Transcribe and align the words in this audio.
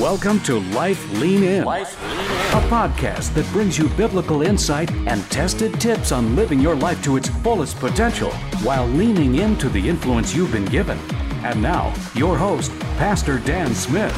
Welcome 0.00 0.40
to 0.40 0.58
Life 0.72 1.08
Lean 1.20 1.44
In, 1.44 1.64
Life 1.64 2.02
Lean 2.02 2.10
In. 2.10 2.26
a 2.26 2.68
podcast 2.68 3.32
that 3.34 3.46
brings 3.52 3.78
you 3.78 3.88
biblical 3.90 4.42
insight 4.42 4.90
and 5.06 5.22
tested 5.30 5.80
tips 5.80 6.10
on 6.10 6.34
living 6.34 6.58
your 6.58 6.74
life 6.74 7.00
to 7.04 7.16
its 7.16 7.28
fullest 7.28 7.78
potential 7.78 8.32
while 8.64 8.88
leaning 8.88 9.36
into 9.36 9.68
the 9.68 9.88
influence 9.88 10.34
you've 10.34 10.50
been 10.50 10.64
given. 10.64 10.98
And 11.44 11.62
now, 11.62 11.94
your 12.16 12.36
host, 12.36 12.76
Pastor 12.98 13.38
Dan 13.38 13.72
Smith. 13.72 14.12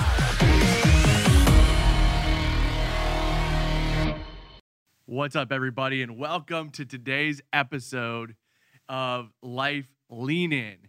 What's 5.04 5.36
up, 5.36 5.52
everybody, 5.52 6.00
and 6.00 6.16
welcome 6.16 6.70
to 6.70 6.86
today's 6.86 7.43
episode 7.52 8.34
of 8.88 9.30
Life 9.43 9.88
Lean 10.08 10.54
In. 10.54 10.86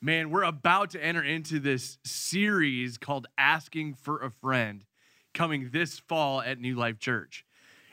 Man, 0.00 0.30
we're 0.30 0.44
about 0.44 0.90
to 0.90 1.04
enter 1.04 1.24
into 1.24 1.58
this 1.58 1.98
series 2.04 2.98
called 2.98 3.26
Asking 3.36 3.94
for 3.94 4.22
a 4.22 4.30
Friend 4.30 4.84
coming 5.34 5.70
this 5.72 5.98
fall 5.98 6.40
at 6.40 6.60
New 6.60 6.76
Life 6.76 7.00
Church. 7.00 7.44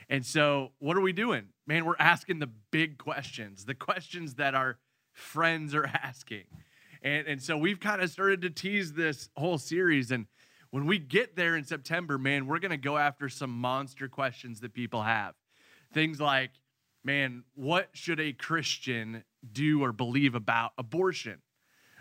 And 0.08 0.24
so, 0.24 0.70
what 0.78 0.96
are 0.96 1.00
we 1.00 1.12
doing? 1.12 1.48
Man, 1.66 1.84
we're 1.84 1.96
asking 1.98 2.38
the 2.38 2.48
big 2.70 2.96
questions, 2.96 3.64
the 3.64 3.74
questions 3.74 4.34
that 4.34 4.54
our 4.54 4.78
friends 5.14 5.74
are 5.74 5.84
asking. 6.02 6.44
And, 7.02 7.26
and 7.26 7.42
so, 7.42 7.58
we've 7.58 7.80
kind 7.80 8.00
of 8.00 8.08
started 8.08 8.40
to 8.42 8.50
tease 8.50 8.92
this 8.92 9.28
whole 9.36 9.58
series. 9.58 10.12
And 10.12 10.26
when 10.70 10.86
we 10.86 11.00
get 11.00 11.34
there 11.34 11.56
in 11.56 11.64
September, 11.64 12.18
man, 12.18 12.46
we're 12.46 12.60
going 12.60 12.70
to 12.70 12.76
go 12.76 12.96
after 12.96 13.28
some 13.28 13.50
monster 13.50 14.08
questions 14.08 14.60
that 14.60 14.74
people 14.74 15.02
have. 15.02 15.34
Things 15.92 16.20
like, 16.20 16.52
man, 17.02 17.42
what 17.56 17.88
should 17.94 18.20
a 18.20 18.32
Christian 18.32 19.24
do 19.50 19.82
or 19.82 19.90
believe 19.90 20.36
about 20.36 20.70
abortion? 20.78 21.40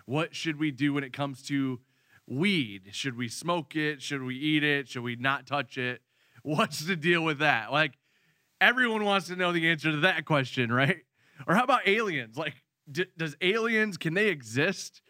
What 0.06 0.36
should 0.36 0.60
we 0.60 0.72
do 0.72 0.94
when 0.94 1.04
it 1.04 1.14
comes 1.14 1.42
to 1.44 1.80
weed? 2.28 2.90
Should 2.92 3.18
we 3.18 3.28
smoke 3.28 3.76
it? 3.76 4.02
Should 4.02 4.24
we 4.24 4.36
eat 4.36 4.64
it? 4.64 4.88
Should 4.88 5.04
we 5.04 5.16
not 5.16 5.46
touch 5.46 5.78
it? 5.78 6.02
What's 6.44 6.80
the 6.80 6.96
deal 6.96 7.24
with 7.24 7.40
that? 7.40 7.72
Like, 7.72 7.98
everyone 8.62 9.04
wants 9.04 9.28
to 9.28 9.36
know 9.36 9.52
the 9.52 9.70
answer 9.70 9.92
to 9.92 9.98
that 10.02 10.26
question, 10.26 10.72
right? 10.72 11.00
Or 11.48 11.56
how 11.56 11.64
about 11.64 11.88
aliens? 11.88 12.38
Like, 12.38 12.56
d- 12.90 13.08
does 13.18 13.36
aliens, 13.42 13.98
can 13.98 14.14
they 14.14 14.28
exist? 14.28 15.02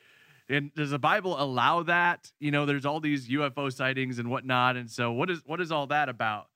And 0.47 0.73
does 0.75 0.91
the 0.91 0.99
Bible 0.99 1.41
allow 1.41 1.83
that? 1.83 2.31
You 2.39 2.51
know, 2.51 2.65
there's 2.65 2.85
all 2.85 2.99
these 2.99 3.27
UFO 3.29 3.71
sightings 3.73 4.19
and 4.19 4.29
whatnot. 4.29 4.77
And 4.77 4.89
so, 4.89 5.11
what 5.11 5.29
is 5.29 5.41
what 5.45 5.59
is 5.59 5.71
all 5.71 5.87
that 5.87 6.07
about? 6.07 6.47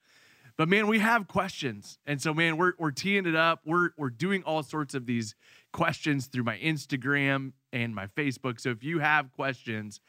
But 0.60 0.68
man, 0.68 0.88
we 0.88 1.00
have 1.00 1.28
questions. 1.28 2.00
And 2.06 2.22
so, 2.22 2.34
man, 2.34 2.58
we're, 2.58 2.74
we're 2.78 2.92
teeing 2.92 3.26
it 3.26 3.36
up. 3.36 3.62
We're, 3.66 3.92
we're 3.98 4.10
doing 4.10 4.44
all 4.44 4.62
sorts 4.62 4.94
of 4.94 5.06
these 5.06 5.34
questions 5.72 6.26
through 6.26 6.44
my 6.44 6.58
Instagram 6.58 7.54
and 7.72 7.94
my 7.94 8.08
Facebook. 8.08 8.60
So 8.60 8.70
if 8.70 8.84
you 8.84 9.00
have 9.00 9.32
questions, 9.32 10.00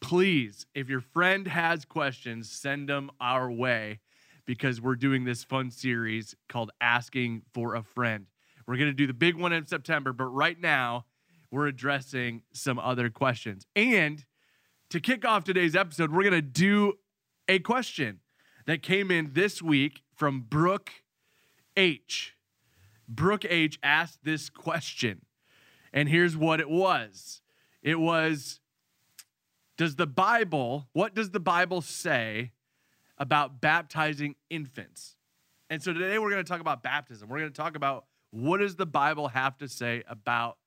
please, 0.00 0.66
if 0.74 0.88
your 0.88 1.00
friend 1.00 1.46
has 1.46 1.84
questions, 1.84 2.50
send 2.50 2.88
them 2.88 3.10
our 3.20 3.50
way 3.50 4.00
because 4.46 4.80
we're 4.80 4.96
doing 4.96 5.24
this 5.24 5.44
fun 5.44 5.70
series 5.70 6.34
called 6.48 6.70
Asking 6.80 7.42
for 7.52 7.74
a 7.74 7.82
Friend. 7.82 8.26
We're 8.66 8.76
going 8.76 8.90
to 8.90 8.94
do 8.94 9.06
the 9.06 9.14
big 9.14 9.36
one 9.36 9.52
in 9.52 9.66
September, 9.66 10.12
but 10.12 10.26
right 10.26 10.58
now 10.60 11.06
we're 11.50 11.66
addressing 11.66 12.42
some 12.52 12.78
other 12.78 13.10
questions. 13.10 13.66
And 13.74 14.24
to 14.90 15.00
kick 15.00 15.24
off 15.24 15.44
today's 15.44 15.76
episode, 15.76 16.12
we're 16.12 16.22
going 16.22 16.32
to 16.32 16.42
do 16.42 16.94
a 17.48 17.58
question 17.58 18.20
that 18.66 18.82
came 18.82 19.10
in 19.10 19.30
this 19.32 19.60
week 19.62 20.02
from 20.14 20.42
Brooke 20.42 20.90
H. 21.76 22.34
Brooke 23.08 23.44
H 23.48 23.78
asked 23.82 24.24
this 24.24 24.48
question, 24.48 25.22
and 25.92 26.08
here's 26.08 26.36
what 26.36 26.60
it 26.60 26.70
was 26.70 27.40
it 27.82 27.98
was, 27.98 28.60
Does 29.76 29.96
the 29.96 30.06
Bible, 30.06 30.88
what 30.92 31.14
does 31.14 31.30
the 31.30 31.40
Bible 31.40 31.80
say 31.80 32.52
about 33.18 33.60
baptizing 33.60 34.36
infants? 34.48 35.16
And 35.68 35.82
so 35.82 35.92
today 35.92 36.18
we're 36.18 36.30
going 36.30 36.44
to 36.44 36.48
talk 36.48 36.60
about 36.60 36.82
baptism. 36.82 37.28
We're 37.28 37.38
going 37.38 37.52
to 37.52 37.56
talk 37.56 37.76
about 37.76 38.06
what 38.30 38.58
does 38.58 38.76
the 38.76 38.86
Bible 38.86 39.28
have 39.28 39.56
to 39.58 39.68
say 39.68 40.02
about 40.08 40.58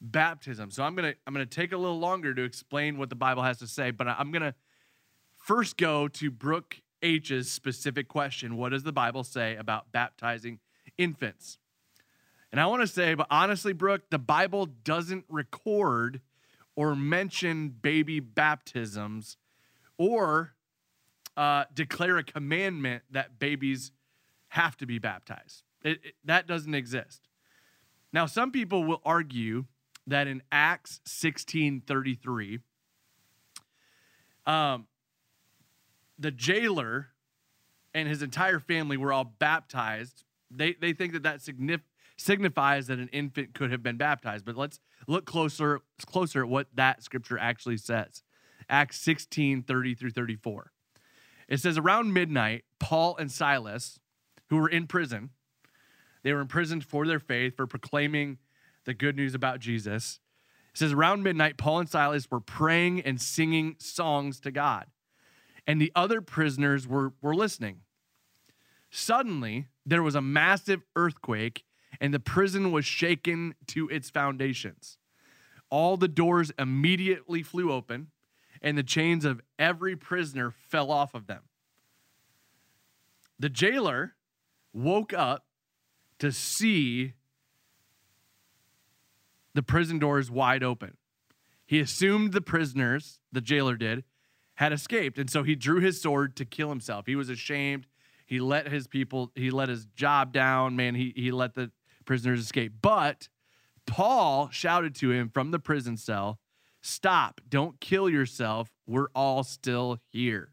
baptism. 0.00 0.70
So 0.70 0.82
I'm 0.82 0.94
going 0.94 1.12
to 1.12 1.18
I'm 1.26 1.34
going 1.34 1.46
to 1.46 1.54
take 1.54 1.72
a 1.72 1.76
little 1.76 1.98
longer 1.98 2.34
to 2.34 2.42
explain 2.42 2.98
what 2.98 3.08
the 3.08 3.16
Bible 3.16 3.42
has 3.42 3.58
to 3.58 3.66
say, 3.66 3.90
but 3.90 4.06
I'm 4.06 4.30
going 4.30 4.42
to 4.42 4.54
first 5.36 5.76
go 5.76 6.08
to 6.08 6.30
Brooke 6.30 6.80
H's 7.02 7.50
specific 7.50 8.08
question 8.08 8.56
What 8.56 8.70
does 8.70 8.82
the 8.82 8.92
Bible 8.92 9.24
say 9.24 9.56
about 9.56 9.92
baptizing 9.92 10.60
infants? 10.98 11.58
And 12.56 12.62
I 12.62 12.68
want 12.68 12.80
to 12.80 12.86
say, 12.86 13.12
but 13.12 13.26
honestly, 13.28 13.74
Brooke, 13.74 14.08
the 14.08 14.18
Bible 14.18 14.64
doesn't 14.64 15.26
record 15.28 16.22
or 16.74 16.96
mention 16.96 17.68
baby 17.68 18.18
baptisms 18.18 19.36
or 19.98 20.54
uh, 21.36 21.64
declare 21.74 22.16
a 22.16 22.24
commandment 22.24 23.02
that 23.10 23.38
babies 23.38 23.92
have 24.48 24.74
to 24.78 24.86
be 24.86 24.98
baptized. 24.98 25.64
It, 25.84 26.00
it, 26.02 26.14
that 26.24 26.46
doesn't 26.46 26.74
exist. 26.74 27.28
Now, 28.10 28.24
some 28.24 28.50
people 28.50 28.84
will 28.84 29.02
argue 29.04 29.66
that 30.06 30.26
in 30.26 30.42
Acts 30.50 31.00
16 31.04 31.82
33, 31.86 32.60
um, 34.46 34.86
the 36.18 36.30
jailer 36.30 37.08
and 37.92 38.08
his 38.08 38.22
entire 38.22 38.60
family 38.60 38.96
were 38.96 39.12
all 39.12 39.24
baptized. 39.24 40.24
They, 40.50 40.72
they 40.72 40.94
think 40.94 41.12
that 41.12 41.24
that 41.24 41.40
signif- 41.40 41.82
signifies 42.16 42.86
that 42.86 42.98
an 42.98 43.08
infant 43.08 43.54
could 43.54 43.70
have 43.70 43.82
been 43.82 43.96
baptized. 43.96 44.44
But 44.44 44.56
let's 44.56 44.80
look 45.06 45.26
closer, 45.26 45.80
closer 46.06 46.42
at 46.42 46.48
what 46.48 46.68
that 46.74 47.02
scripture 47.02 47.38
actually 47.38 47.76
says. 47.76 48.22
Acts 48.68 49.00
16 49.00 49.62
30 49.62 49.94
through 49.94 50.10
34. 50.10 50.72
It 51.48 51.60
says, 51.60 51.78
Around 51.78 52.12
midnight, 52.12 52.64
Paul 52.80 53.16
and 53.16 53.30
Silas, 53.30 54.00
who 54.48 54.56
were 54.56 54.68
in 54.68 54.86
prison, 54.86 55.30
they 56.22 56.32
were 56.32 56.40
imprisoned 56.40 56.84
for 56.84 57.06
their 57.06 57.20
faith, 57.20 57.56
for 57.56 57.66
proclaiming 57.66 58.38
the 58.84 58.94
good 58.94 59.16
news 59.16 59.34
about 59.34 59.60
Jesus. 59.60 60.18
It 60.72 60.78
says, 60.78 60.92
Around 60.92 61.22
midnight, 61.22 61.56
Paul 61.56 61.80
and 61.80 61.88
Silas 61.88 62.28
were 62.30 62.40
praying 62.40 63.02
and 63.02 63.20
singing 63.20 63.76
songs 63.78 64.40
to 64.40 64.50
God 64.50 64.86
and 65.66 65.80
the 65.80 65.92
other 65.94 66.20
prisoners 66.20 66.86
were, 66.86 67.12
were 67.20 67.34
listening. 67.34 67.80
Suddenly, 68.90 69.66
there 69.84 70.02
was 70.02 70.14
a 70.14 70.20
massive 70.20 70.82
earthquake, 70.94 71.64
and 72.00 72.12
the 72.12 72.20
prison 72.20 72.72
was 72.72 72.84
shaken 72.84 73.54
to 73.68 73.88
its 73.88 74.10
foundations. 74.10 74.98
All 75.70 75.96
the 75.96 76.08
doors 76.08 76.52
immediately 76.58 77.42
flew 77.42 77.72
open, 77.72 78.08
and 78.62 78.76
the 78.76 78.82
chains 78.82 79.24
of 79.24 79.40
every 79.58 79.96
prisoner 79.96 80.50
fell 80.50 80.90
off 80.90 81.14
of 81.14 81.26
them. 81.26 81.42
The 83.38 83.48
jailer 83.48 84.14
woke 84.72 85.12
up 85.12 85.46
to 86.18 86.32
see 86.32 87.14
the 89.54 89.62
prison 89.62 89.98
doors 89.98 90.30
wide 90.30 90.62
open. 90.62 90.96
He 91.66 91.80
assumed 91.80 92.32
the 92.32 92.40
prisoners, 92.40 93.20
the 93.32 93.40
jailer 93.40 93.76
did, 93.76 94.04
had 94.54 94.72
escaped. 94.72 95.18
And 95.18 95.28
so 95.28 95.42
he 95.42 95.54
drew 95.54 95.80
his 95.80 96.00
sword 96.00 96.36
to 96.36 96.44
kill 96.44 96.68
himself. 96.68 97.06
He 97.06 97.16
was 97.16 97.28
ashamed. 97.28 97.86
He 98.24 98.40
let 98.40 98.68
his 98.68 98.86
people, 98.86 99.32
he 99.34 99.50
let 99.50 99.68
his 99.68 99.86
job 99.96 100.32
down, 100.32 100.76
man. 100.76 100.94
He, 100.94 101.12
he 101.16 101.30
let 101.30 101.54
the 101.54 101.70
prisoners 102.06 102.40
escape. 102.40 102.74
But 102.80 103.28
Paul 103.86 104.48
shouted 104.50 104.94
to 104.96 105.10
him 105.10 105.28
from 105.28 105.50
the 105.50 105.58
prison 105.58 105.96
cell 105.96 106.38
Stop, 106.80 107.40
don't 107.48 107.80
kill 107.80 108.08
yourself. 108.08 108.70
We're 108.86 109.08
all 109.14 109.42
still 109.42 109.98
here. 110.08 110.52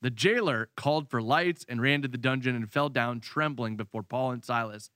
The 0.00 0.10
jailer 0.10 0.70
called 0.76 1.10
for 1.10 1.20
lights 1.20 1.66
and 1.68 1.82
ran 1.82 2.00
to 2.02 2.08
the 2.08 2.16
dungeon 2.16 2.56
and 2.56 2.70
fell 2.70 2.88
down 2.88 3.20
trembling 3.20 3.76
before 3.76 4.02
Paul 4.02 4.30
and 4.30 4.42
Silas. 4.42 4.88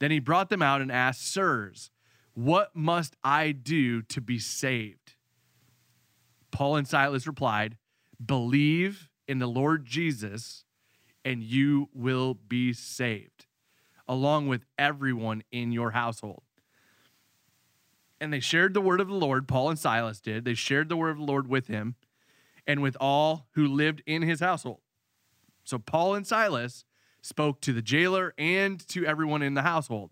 Then 0.00 0.10
he 0.10 0.18
brought 0.18 0.50
them 0.50 0.62
out 0.62 0.80
and 0.80 0.90
asked, 0.90 1.32
Sirs, 1.32 1.90
what 2.34 2.74
must 2.74 3.14
I 3.22 3.52
do 3.52 4.02
to 4.02 4.20
be 4.20 4.38
saved? 4.38 5.14
Paul 6.50 6.76
and 6.76 6.88
Silas 6.88 7.26
replied, 7.26 7.76
Believe 8.24 9.08
in 9.28 9.38
the 9.38 9.46
Lord 9.46 9.84
Jesus, 9.84 10.64
and 11.24 11.42
you 11.42 11.88
will 11.92 12.34
be 12.34 12.72
saved, 12.72 13.37
along 14.08 14.48
with 14.48 14.64
everyone 14.78 15.42
in 15.52 15.72
your 15.72 15.90
household. 15.90 16.42
And 18.20 18.32
they 18.32 18.40
shared 18.40 18.74
the 18.74 18.80
word 18.80 19.00
of 19.00 19.08
the 19.08 19.14
Lord, 19.14 19.46
Paul 19.46 19.70
and 19.70 19.78
Silas 19.78 20.20
did. 20.20 20.44
They 20.44 20.54
shared 20.54 20.88
the 20.88 20.96
word 20.96 21.10
of 21.10 21.18
the 21.18 21.24
Lord 21.24 21.48
with 21.48 21.68
him 21.68 21.94
and 22.66 22.82
with 22.82 22.96
all 23.00 23.46
who 23.52 23.66
lived 23.66 24.02
in 24.06 24.22
his 24.22 24.40
household. 24.40 24.80
So 25.64 25.78
Paul 25.78 26.14
and 26.14 26.26
Silas 26.26 26.84
spoke 27.22 27.60
to 27.60 27.72
the 27.72 27.82
jailer 27.82 28.34
and 28.38 28.86
to 28.88 29.04
everyone 29.04 29.42
in 29.42 29.54
the 29.54 29.62
household. 29.62 30.10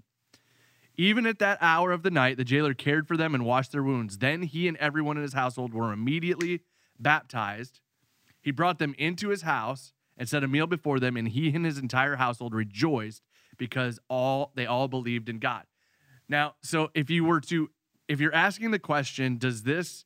Even 0.97 1.27
at 1.27 1.39
that 1.41 1.59
hour 1.61 1.93
of 1.93 2.03
the 2.03 2.11
night, 2.11 2.37
the 2.37 2.45
jailer 2.45 2.75
cared 2.75 3.07
for 3.07 3.17
them 3.17 3.35
and 3.35 3.45
washed 3.45 3.73
their 3.73 3.83
wounds. 3.83 4.19
Then 4.19 4.43
he 4.43 4.69
and 4.69 4.77
everyone 4.79 5.17
in 5.17 5.23
his 5.23 5.35
household 5.35 5.75
were 5.75 5.93
immediately 5.93 6.63
baptized. 6.99 7.81
He 8.41 8.51
brought 8.51 8.79
them 8.79 8.95
into 8.97 9.29
his 9.29 9.43
house 9.43 9.93
and 10.17 10.29
set 10.29 10.45
a 10.45 10.49
meal 10.49 10.67
before 10.67 10.99
them, 10.99 11.17
and 11.17 11.29
he 11.29 11.55
and 11.55 11.67
his 11.67 11.77
entire 11.77 12.17
household 12.17 12.55
rejoiced 12.55 13.23
because 13.57 13.99
all 14.09 14.53
they 14.55 14.67
all 14.67 14.89
believed 14.89 15.29
in 15.29 15.39
God. 15.39 15.65
Now, 16.29 16.55
so 16.63 16.91
if 16.95 17.11
you 17.11 17.25
were 17.25 17.41
to 17.43 17.71
if 18.09 18.21
you're 18.21 18.35
asking 18.35 18.71
the 18.71 18.79
question, 18.79 19.39
does 19.39 19.65
this 19.65 20.05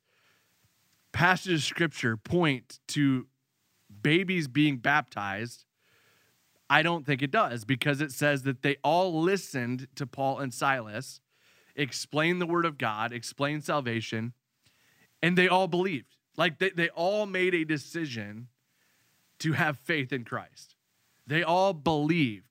passage 1.11 1.53
of 1.53 1.63
scripture 1.63 2.17
point 2.17 2.79
to 2.87 3.27
babies 4.01 4.47
being 4.47 4.77
baptized, 4.77 5.65
I 6.69 6.81
don't 6.81 7.05
think 7.05 7.21
it 7.21 7.31
does 7.31 7.65
because 7.65 8.01
it 8.01 8.11
says 8.11 8.43
that 8.43 8.61
they 8.61 8.77
all 8.83 9.21
listened 9.21 9.87
to 9.95 10.07
Paul 10.07 10.39
and 10.39 10.53
Silas 10.53 11.19
explain 11.75 12.39
the 12.39 12.45
word 12.45 12.65
of 12.65 12.77
God, 12.77 13.13
explain 13.13 13.61
salvation, 13.61 14.33
and 15.21 15.37
they 15.37 15.47
all 15.47 15.67
believed. 15.67 16.15
Like 16.37 16.59
they, 16.59 16.69
they 16.69 16.89
all 16.89 17.25
made 17.25 17.53
a 17.53 17.65
decision 17.65 18.47
to 19.39 19.53
have 19.53 19.77
faith 19.77 20.13
in 20.13 20.23
Christ. 20.23 20.75
They 21.27 21.43
all 21.43 21.73
believed 21.73 22.50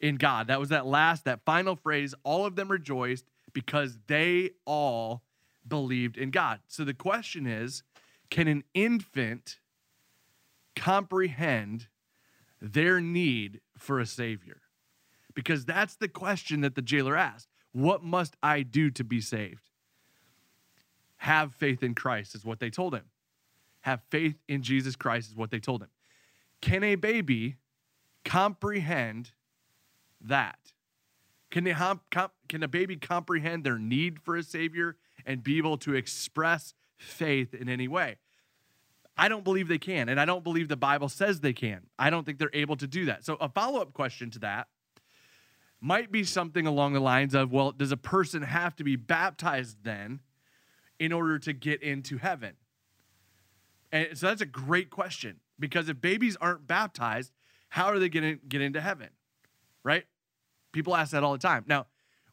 in 0.00 0.16
God. 0.16 0.48
That 0.48 0.60
was 0.60 0.68
that 0.70 0.86
last, 0.86 1.24
that 1.24 1.44
final 1.44 1.76
phrase. 1.76 2.14
All 2.22 2.46
of 2.46 2.56
them 2.56 2.70
rejoiced 2.70 3.24
because 3.52 3.98
they 4.06 4.50
all 4.64 5.22
believed 5.66 6.16
in 6.16 6.30
God. 6.30 6.60
So 6.66 6.84
the 6.84 6.94
question 6.94 7.46
is 7.46 7.82
can 8.30 8.48
an 8.48 8.64
infant 8.74 9.58
comprehend 10.74 11.88
their 12.60 13.00
need 13.00 13.60
for 13.76 14.00
a 14.00 14.06
Savior? 14.06 14.62
Because 15.34 15.64
that's 15.64 15.96
the 15.96 16.08
question 16.08 16.62
that 16.62 16.74
the 16.74 16.82
jailer 16.82 17.16
asked. 17.16 17.48
What 17.72 18.02
must 18.02 18.36
I 18.42 18.62
do 18.62 18.90
to 18.90 19.04
be 19.04 19.20
saved? 19.20 19.70
Have 21.18 21.54
faith 21.54 21.82
in 21.82 21.94
Christ, 21.94 22.34
is 22.34 22.44
what 22.44 22.58
they 22.58 22.70
told 22.70 22.94
him. 22.94 23.04
Have 23.82 24.00
faith 24.10 24.36
in 24.48 24.62
Jesus 24.62 24.96
Christ, 24.96 25.30
is 25.30 25.36
what 25.36 25.50
they 25.50 25.60
told 25.60 25.82
him. 25.82 25.90
Can 26.60 26.82
a 26.82 26.94
baby 26.94 27.56
comprehend 28.24 29.32
that? 30.28 30.58
Can, 31.50 31.64
they 31.64 31.74
can 32.48 32.62
a 32.62 32.68
baby 32.68 32.96
comprehend 32.96 33.64
their 33.64 33.78
need 33.78 34.20
for 34.20 34.36
a 34.36 34.42
Savior 34.42 34.96
and 35.24 35.42
be 35.42 35.58
able 35.58 35.78
to 35.78 35.94
express 35.94 36.74
faith 36.96 37.54
in 37.54 37.68
any 37.68 37.88
way? 37.88 38.16
I 39.16 39.28
don't 39.28 39.44
believe 39.44 39.68
they 39.68 39.78
can, 39.78 40.08
and 40.08 40.20
I 40.20 40.26
don't 40.26 40.44
believe 40.44 40.68
the 40.68 40.76
Bible 40.76 41.08
says 41.08 41.40
they 41.40 41.54
can. 41.54 41.86
I 41.98 42.10
don't 42.10 42.26
think 42.26 42.38
they're 42.38 42.50
able 42.52 42.76
to 42.76 42.86
do 42.86 43.06
that. 43.06 43.24
So, 43.24 43.36
a 43.40 43.48
follow 43.48 43.80
up 43.80 43.94
question 43.94 44.30
to 44.32 44.38
that 44.40 44.68
might 45.80 46.12
be 46.12 46.24
something 46.24 46.66
along 46.66 46.92
the 46.92 47.00
lines 47.00 47.34
of 47.34 47.50
well, 47.50 47.72
does 47.72 47.92
a 47.92 47.96
person 47.96 48.42
have 48.42 48.76
to 48.76 48.84
be 48.84 48.96
baptized 48.96 49.78
then 49.84 50.20
in 50.98 51.12
order 51.12 51.38
to 51.38 51.52
get 51.52 51.82
into 51.82 52.18
heaven? 52.18 52.54
And 53.92 54.18
so 54.18 54.26
that's 54.26 54.42
a 54.42 54.46
great 54.46 54.90
question 54.90 55.40
because 55.58 55.88
if 55.88 56.00
babies 56.00 56.36
aren't 56.40 56.66
baptized, 56.66 57.32
how 57.70 57.86
are 57.86 57.98
they 57.98 58.08
going 58.08 58.38
to 58.38 58.46
get 58.46 58.60
into 58.60 58.80
heaven? 58.80 59.08
Right? 59.82 60.04
People 60.76 60.94
ask 60.94 61.12
that 61.12 61.24
all 61.24 61.32
the 61.32 61.38
time. 61.38 61.64
Now, 61.66 61.86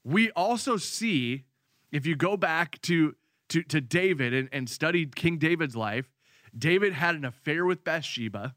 we 0.03 0.29
also 0.31 0.77
see, 0.77 1.45
if 1.91 2.05
you 2.05 2.15
go 2.15 2.35
back 2.35 2.81
to, 2.83 3.15
to, 3.49 3.63
to 3.63 3.79
David 3.81 4.33
and, 4.33 4.49
and 4.51 4.69
studied 4.69 5.15
King 5.15 5.37
David's 5.37 5.75
life, 5.75 6.11
David 6.55 6.93
had 6.93 7.15
an 7.15 7.25
affair 7.25 7.65
with 7.65 7.83
Bathsheba, 7.83 8.53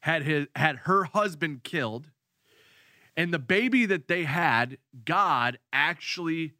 had, 0.00 0.22
his, 0.22 0.46
had 0.54 0.76
her 0.84 1.04
husband 1.04 1.64
killed 1.64 2.10
and 3.16 3.34
the 3.34 3.38
baby 3.38 3.86
that 3.86 4.08
they 4.08 4.24
had, 4.24 4.78
God 5.04 5.58
actually 5.72 6.54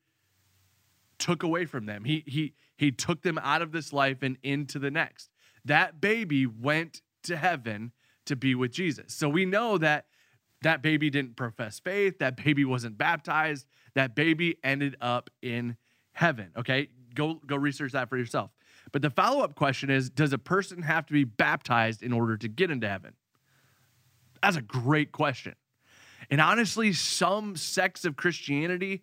took 1.18 1.42
away 1.42 1.64
from 1.64 1.86
them. 1.86 2.04
He 2.04 2.24
he 2.26 2.54
he 2.76 2.90
took 2.90 3.22
them 3.22 3.38
out 3.38 3.62
of 3.62 3.72
this 3.72 3.92
life 3.92 4.22
and 4.22 4.36
into 4.42 4.78
the 4.78 4.90
next. 4.90 5.30
That 5.64 6.00
baby 6.00 6.46
went 6.46 7.02
to 7.22 7.36
heaven 7.36 7.92
to 8.26 8.36
be 8.36 8.54
with 8.54 8.72
Jesus. 8.72 9.14
So 9.14 9.28
we 9.28 9.44
know 9.44 9.78
that 9.78 10.06
that 10.62 10.82
baby 10.82 11.10
didn't 11.10 11.36
profess 11.36 11.78
faith, 11.78 12.18
that 12.18 12.42
baby 12.42 12.64
wasn't 12.64 12.98
baptized, 12.98 13.66
that 13.94 14.14
baby 14.14 14.56
ended 14.62 14.96
up 15.00 15.30
in 15.42 15.76
heaven. 16.12 16.50
Okay? 16.56 16.88
Go 17.14 17.34
go 17.46 17.56
research 17.56 17.92
that 17.92 18.08
for 18.08 18.16
yourself. 18.16 18.50
But 18.92 19.02
the 19.02 19.10
follow-up 19.10 19.54
question 19.54 19.90
is 19.90 20.10
does 20.10 20.32
a 20.32 20.38
person 20.38 20.82
have 20.82 21.06
to 21.06 21.12
be 21.12 21.24
baptized 21.24 22.02
in 22.02 22.12
order 22.12 22.36
to 22.36 22.48
get 22.48 22.70
into 22.70 22.88
heaven? 22.88 23.14
That's 24.42 24.56
a 24.56 24.62
great 24.62 25.12
question. 25.12 25.54
And 26.30 26.40
honestly, 26.40 26.92
some 26.92 27.56
sects 27.56 28.04
of 28.04 28.16
Christianity, 28.16 29.02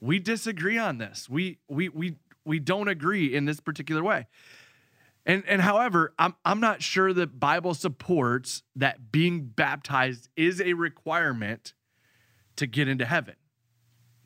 we 0.00 0.18
disagree 0.18 0.78
on 0.78 0.98
this. 0.98 1.28
We 1.28 1.58
we 1.68 1.88
we 1.88 2.16
we 2.44 2.58
don't 2.58 2.88
agree 2.88 3.34
in 3.34 3.44
this 3.44 3.60
particular 3.60 4.02
way. 4.02 4.26
And 5.24 5.44
and 5.46 5.62
however, 5.62 6.14
I'm 6.18 6.34
I'm 6.44 6.60
not 6.60 6.82
sure 6.82 7.12
the 7.12 7.26
Bible 7.26 7.74
supports 7.74 8.62
that 8.76 9.12
being 9.12 9.46
baptized 9.46 10.28
is 10.36 10.60
a 10.60 10.72
requirement 10.72 11.74
to 12.56 12.66
get 12.66 12.88
into 12.88 13.04
heaven. 13.04 13.36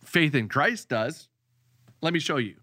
Faith 0.04 0.34
in 0.34 0.48
Christ 0.48 0.88
does. 0.88 1.28
Let 2.00 2.12
me 2.12 2.19
show 2.19 2.38
you. 2.38 2.56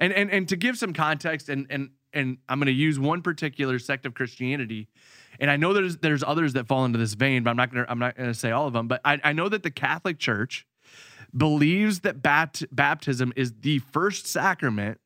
And 0.00 0.12
and 0.12 0.30
and 0.30 0.48
to 0.48 0.56
give 0.56 0.76
some 0.76 0.92
context 0.92 1.48
and 1.48 1.66
and 1.70 1.90
and 2.12 2.38
I'm 2.48 2.58
going 2.58 2.66
to 2.66 2.72
use 2.72 2.98
one 2.98 3.22
particular 3.22 3.78
sect 3.78 4.04
of 4.04 4.12
Christianity 4.12 4.88
and 5.40 5.50
I 5.50 5.56
know 5.56 5.72
there's 5.72 5.96
there's 5.98 6.22
others 6.22 6.52
that 6.54 6.66
fall 6.66 6.84
into 6.84 6.98
this 6.98 7.14
vein, 7.14 7.42
but 7.42 7.50
I'm 7.50 7.56
not 7.56 7.72
gonna 7.72 7.86
I'm 7.88 7.98
not 7.98 8.16
gonna 8.16 8.34
say 8.34 8.50
all 8.50 8.66
of 8.66 8.72
them. 8.72 8.88
But 8.88 9.00
I, 9.04 9.20
I 9.24 9.32
know 9.32 9.48
that 9.48 9.62
the 9.62 9.70
Catholic 9.70 10.18
Church 10.18 10.66
believes 11.36 12.00
that 12.00 12.22
bat, 12.22 12.62
baptism 12.70 13.32
is 13.36 13.52
the 13.60 13.78
first 13.78 14.26
sacrament, 14.26 15.00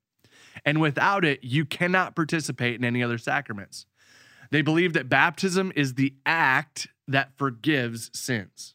and 0.65 0.81
without 0.81 1.25
it, 1.25 1.43
you 1.43 1.65
cannot 1.65 2.17
participate 2.17 2.77
in 2.77 2.85
any 2.85 3.03
other 3.03 3.19
sacraments. 3.19 3.87
They 4.51 4.63
believe 4.63 4.93
that 4.95 5.09
baptism 5.09 5.73
is 5.75 5.95
the 5.95 6.15
act 6.25 6.89
that 7.09 7.37
forgives 7.37 8.11
sins, 8.19 8.75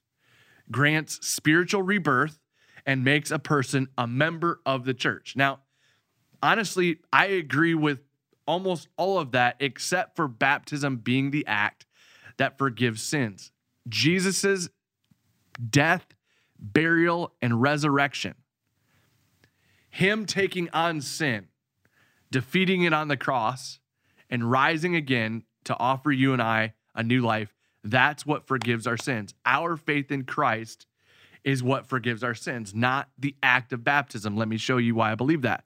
grants 0.69 1.25
spiritual 1.25 1.81
rebirth, 1.81 2.39
and 2.86 3.04
makes 3.04 3.31
a 3.31 3.39
person 3.39 3.88
a 3.98 4.07
member 4.07 4.60
of 4.66 4.86
the 4.86 4.94
church. 4.94 5.36
Now, 5.36 5.60
honestly, 6.42 6.98
I 7.13 7.28
agree 7.28 7.75
with 7.75 8.00
almost 8.48 8.88
all 8.98 9.19
of 9.19 9.31
that 9.31 9.56
except 9.60 10.16
for 10.16 10.27
baptism 10.27 10.98
being 10.98 11.31
the 11.31 11.45
act 11.48 11.86
that 12.38 12.57
forgives 12.57 13.01
sins. 13.01 13.51
Jesus's 13.88 14.69
death, 15.69 16.06
burial, 16.57 17.34
and 17.42 17.62
resurrection, 17.62 18.36
him 19.89 20.25
taking 20.25 20.69
on 20.69 21.01
sin, 21.01 21.48
defeating 22.31 22.83
it 22.83 22.94
on 22.94 23.07
the 23.07 23.18
cross, 23.18 23.80
and 24.30 24.50
rising 24.50 24.95
again 24.95 25.44
to 25.66 25.78
offer 25.78 26.12
you 26.12 26.33
and 26.33 26.42
I 26.42 26.74
a 26.95 27.04
new 27.04 27.22
life, 27.22 27.54
that's 27.83 28.25
what 28.25 28.48
forgives 28.48 28.88
our 28.88 28.98
sins. 28.98 29.33
Our 29.45 29.75
faith 29.78 30.12
in 30.12 30.24
Christ 30.24 30.88
is 31.44 31.62
what 31.63 31.88
forgives 31.88 32.24
our 32.24 32.36
sins, 32.36 32.74
not 32.74 33.10
the 33.18 33.36
act 33.42 33.74
of 33.74 33.83
baptism. 33.83 34.38
Let 34.38 34.48
me 34.48 34.57
show 34.57 34.78
you 34.78 34.95
why 34.95 35.12
I 35.12 35.16
believe 35.16 35.42
that. 35.42 35.66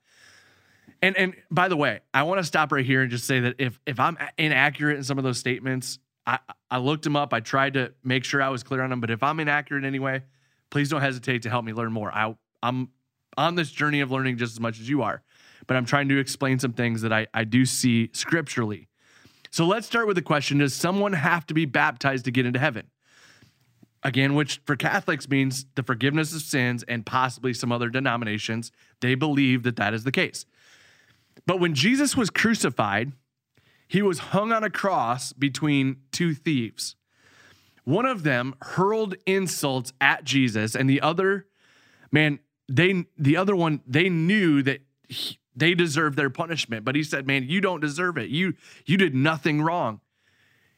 And 1.02 1.16
and 1.18 1.36
by 1.52 1.68
the 1.68 1.78
way, 1.78 2.00
I 2.14 2.24
want 2.24 2.40
to 2.40 2.44
stop 2.44 2.72
right 2.72 2.86
here 2.86 3.02
and 3.02 3.12
just 3.12 3.26
say 3.26 3.42
that 3.42 3.56
if 3.60 3.80
if 3.86 4.00
I'm 4.00 4.18
inaccurate 4.38 4.96
in 4.96 5.04
some 5.04 5.18
of 5.18 5.24
those 5.24 5.38
statements, 5.38 6.00
I 6.26 6.40
I 6.72 6.78
looked 6.78 7.04
them 7.04 7.16
up. 7.16 7.34
I 7.34 7.42
tried 7.42 7.74
to 7.74 7.94
make 8.04 8.24
sure 8.24 8.42
I 8.42 8.50
was 8.50 8.64
clear 8.64 8.82
on 8.82 8.90
them. 8.90 9.02
But 9.02 9.12
if 9.12 9.22
I'm 9.22 9.40
inaccurate 9.40 9.84
anyway, 9.84 10.24
please 10.70 10.90
don't 10.90 11.02
hesitate 11.02 11.44
to 11.44 11.50
help 11.50 11.66
me 11.66 11.74
learn 11.74 11.92
more. 11.92 12.12
I 12.14 12.36
I'm 12.64 12.90
on 13.38 13.56
this 13.56 13.70
journey 13.70 14.00
of 14.00 14.12
learning 14.12 14.38
just 14.38 14.54
as 14.54 14.60
much 14.60 14.80
as 14.80 14.88
you 14.88 15.02
are, 15.02 15.22
but 15.68 15.78
I'm 15.78 15.86
trying 15.86 16.10
to 16.10 16.18
explain 16.18 16.60
some 16.60 16.74
things 16.74 17.02
that 17.02 17.14
I 17.14 17.28
I 17.34 17.44
do 17.44 17.66
see 17.66 18.10
scripturally. 18.14 18.88
So 19.52 19.66
let's 19.66 19.88
start 19.88 20.08
with 20.08 20.16
the 20.16 20.22
question: 20.22 20.58
Does 20.60 20.74
someone 20.74 21.14
have 21.14 21.46
to 21.48 21.54
be 21.54 21.66
baptized 21.66 22.26
to 22.26 22.32
get 22.32 22.46
into 22.46 22.60
heaven? 22.60 22.88
Again, 24.04 24.36
which 24.36 24.62
for 24.66 24.76
Catholics 24.76 25.28
means 25.28 25.66
the 25.74 25.82
forgiveness 25.82 26.34
of 26.36 26.42
sins 26.42 26.84
and 26.88 27.06
possibly 27.06 27.54
some 27.56 27.72
other 27.72 27.90
denominations, 27.90 28.72
they 29.02 29.16
believe 29.16 29.64
that 29.64 29.78
that 29.78 29.96
is 29.96 30.04
the 30.04 30.12
case. 30.12 30.46
But 31.48 31.60
when 31.60 31.74
Jesus 31.74 32.16
was 32.16 32.30
crucified, 32.30 33.14
he 33.88 34.02
was 34.02 34.20
hung 34.20 34.52
on 34.52 34.64
a 34.64 34.70
cross 34.70 35.34
between 35.34 35.98
two 36.12 36.34
thieves. 36.34 36.96
One 37.84 38.06
of 38.06 38.24
them 38.24 38.56
hurled 38.62 39.16
insults 39.26 39.94
at 40.02 40.24
Jesus, 40.24 40.76
and 40.76 40.90
the 40.90 41.02
other, 41.02 41.48
man, 42.12 42.40
they 42.68 43.06
the 43.18 43.38
other 43.38 43.56
one, 43.56 43.82
they 43.86 44.10
knew 44.10 44.64
that 44.64 44.82
he, 45.08 45.40
they 45.56 45.74
deserve 45.74 46.16
their 46.16 46.30
punishment, 46.30 46.84
but 46.86 46.96
he 46.96 47.04
said, 47.04 47.26
"Man, 47.28 47.48
you 47.48 47.62
don't 47.62 47.80
deserve 47.80 48.18
it. 48.18 48.30
You 48.30 48.54
you 48.86 48.98
did 48.98 49.16
nothing 49.16 49.62
wrong." 49.62 50.02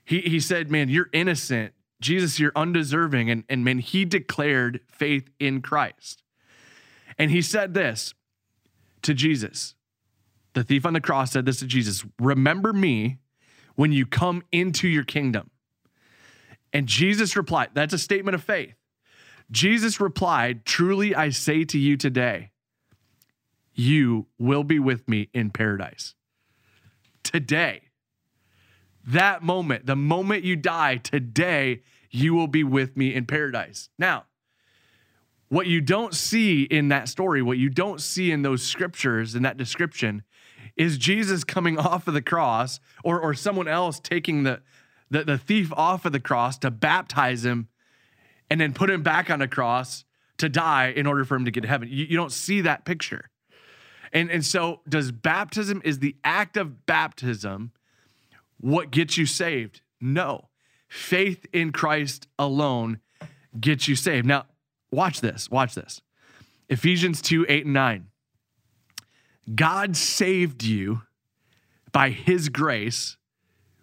He 0.06 0.22
he 0.22 0.40
said, 0.40 0.70
"Man, 0.70 0.90
you're 0.90 1.10
innocent. 1.14 1.74
Jesus, 2.00 2.40
you're 2.40 2.52
undeserving." 2.56 3.30
And 3.30 3.44
and 3.50 3.64
man, 3.64 3.80
he 3.80 4.06
declared 4.06 4.82
faith 4.88 5.30
in 5.40 5.62
Christ. 5.62 6.24
And 7.18 7.32
he 7.32 7.42
said 7.42 7.74
this 7.74 8.14
to 9.02 9.14
Jesus. 9.14 9.76
The 10.54 10.64
thief 10.64 10.86
on 10.86 10.94
the 10.94 11.02
cross 11.02 11.32
said 11.32 11.46
this 11.46 11.60
to 11.60 11.68
Jesus 11.68 12.06
Remember 12.20 12.74
me 12.74 13.20
when 13.76 13.92
you 13.92 14.06
come 14.06 14.44
into 14.52 14.88
your 14.88 15.04
kingdom. 15.04 15.52
And 16.74 16.88
Jesus 16.88 17.36
replied, 17.36 17.70
That's 17.74 17.94
a 17.94 17.98
statement 17.98 18.36
of 18.36 18.44
faith. 18.44 18.74
Jesus 19.50 20.02
replied, 20.02 20.66
Truly 20.66 21.16
I 21.16 21.30
say 21.30 21.64
to 21.66 21.78
you 21.78 21.96
today, 21.96 22.52
you 23.78 24.26
will 24.40 24.64
be 24.64 24.80
with 24.80 25.08
me 25.08 25.30
in 25.34 25.52
paradise. 25.52 26.16
Today, 27.24 27.84
that 29.06 29.44
moment, 29.44 29.86
the 29.86 29.96
moment 29.96 30.44
you 30.44 30.56
die, 30.56 30.98
today, 30.98 31.84
you 32.10 32.34
will 32.34 32.48
be 32.48 32.64
with 32.64 32.98
me 32.98 33.14
in 33.14 33.26
paradise. 33.26 33.90
Now, 34.00 34.26
what 35.50 35.68
you 35.68 35.80
don't 35.80 36.14
see 36.14 36.64
in 36.64 36.90
that 36.90 37.08
story, 37.08 37.42
what 37.42 37.58
you 37.58 37.70
don't 37.70 38.02
see 38.02 38.32
in 38.32 38.42
those 38.42 38.64
scriptures, 38.64 39.36
in 39.36 39.44
that 39.44 39.58
description, 39.58 40.24
is 40.76 40.98
Jesus 40.98 41.44
coming 41.44 41.78
off 41.78 42.08
of 42.08 42.14
the 42.16 42.22
cross 42.22 42.80
or, 43.04 43.20
or 43.20 43.34
someone 43.34 43.68
else 43.68 44.00
taking 44.00 44.44
the, 44.44 44.62
the, 45.10 45.24
the 45.24 45.38
thief 45.38 45.72
off 45.74 46.06
of 46.06 46.12
the 46.12 46.20
cross 46.20 46.58
to 46.60 46.72
baptize 46.72 47.46
him 47.46 47.70
and 48.50 48.60
then 48.60 48.74
put 48.74 48.90
him 48.90 49.04
back 49.04 49.30
on 49.30 49.40
the 49.40 49.48
cross 49.48 50.04
to 50.38 50.50
die 50.50 50.88
in 50.88 51.06
order 51.06 51.24
for 51.24 51.36
him 51.36 51.46
to 51.46 51.52
get 51.52 51.62
to 51.62 51.68
heaven. 51.68 51.88
You, 51.90 52.06
you 52.06 52.18
don't 52.18 52.32
see 52.32 52.62
that 52.62 52.84
picture. 52.84 53.30
And, 54.18 54.32
and 54.32 54.44
so, 54.44 54.82
does 54.90 55.12
baptism, 55.12 55.80
is 55.86 56.00
the 56.00 56.16
act 56.24 56.58
of 56.58 56.88
baptism 56.88 57.72
what 58.60 58.90
gets 58.90 59.16
you 59.16 59.28
saved? 59.28 59.82
No. 60.02 60.50
Faith 60.88 61.46
in 61.54 61.72
Christ 61.72 62.28
alone 62.40 63.00
gets 63.60 63.88
you 63.88 63.96
saved. 63.96 64.26
Now, 64.26 64.48
watch 64.90 65.22
this. 65.22 65.52
Watch 65.52 65.76
this. 65.76 66.02
Ephesians 66.68 67.22
2 67.22 67.46
8 67.48 67.66
and 67.66 67.74
9. 67.76 68.08
God 69.54 69.96
saved 69.96 70.64
you 70.64 71.04
by 71.92 72.10
his 72.10 72.50
grace 72.50 73.18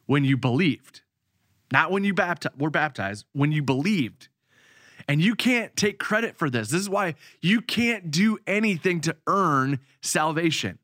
when 0.06 0.24
you 0.24 0.36
believed. 0.36 1.02
Not 1.72 1.92
when 1.92 2.02
you 2.02 2.12
bapti- 2.12 2.58
were 2.58 2.70
baptized, 2.70 3.24
when 3.34 3.52
you 3.52 3.62
believed. 3.62 4.26
And 5.08 5.20
you 5.20 5.34
can't 5.34 5.74
take 5.76 5.98
credit 5.98 6.38
for 6.38 6.48
this. 6.48 6.70
This 6.70 6.80
is 6.80 6.88
why 6.88 7.14
you 7.40 7.60
can't 7.60 8.10
do 8.10 8.38
anything 8.46 9.00
to 9.02 9.16
earn 9.26 9.80
salvation. 10.00 10.78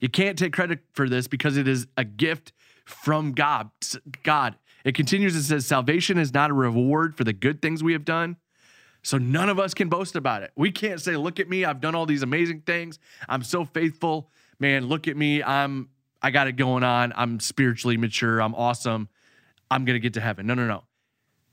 You 0.00 0.08
can't 0.08 0.38
take 0.38 0.52
credit 0.52 0.80
for 0.92 1.08
this 1.08 1.28
because 1.28 1.56
it 1.56 1.66
is 1.66 1.86
a 1.96 2.04
gift 2.04 2.52
from 2.84 3.32
God. 3.32 3.70
God. 4.22 4.56
It 4.84 4.94
continues 4.94 5.34
and 5.34 5.44
says, 5.44 5.66
Salvation 5.66 6.18
is 6.18 6.34
not 6.34 6.50
a 6.50 6.54
reward 6.54 7.16
for 7.16 7.24
the 7.24 7.32
good 7.32 7.62
things 7.62 7.82
we 7.82 7.94
have 7.94 8.04
done. 8.04 8.36
So 9.02 9.18
none 9.18 9.48
of 9.48 9.58
us 9.58 9.72
can 9.74 9.88
boast 9.88 10.16
about 10.16 10.42
it. 10.42 10.50
We 10.56 10.70
can't 10.70 11.00
say, 11.00 11.16
Look 11.16 11.40
at 11.40 11.48
me, 11.48 11.64
I've 11.64 11.80
done 11.80 11.94
all 11.94 12.04
these 12.04 12.22
amazing 12.22 12.62
things. 12.62 12.98
I'm 13.28 13.42
so 13.42 13.64
faithful. 13.64 14.30
Man, 14.58 14.86
look 14.86 15.08
at 15.08 15.16
me. 15.16 15.42
I'm 15.42 15.88
I 16.24 16.30
got 16.30 16.46
it 16.46 16.52
going 16.52 16.84
on. 16.84 17.12
I'm 17.16 17.38
spiritually 17.38 17.98
mature. 17.98 18.40
I'm 18.40 18.54
awesome. 18.54 19.10
I'm 19.70 19.84
going 19.84 19.94
to 19.94 20.00
get 20.00 20.14
to 20.14 20.22
heaven. 20.22 20.46
No, 20.46 20.54
no, 20.54 20.66
no. 20.66 20.84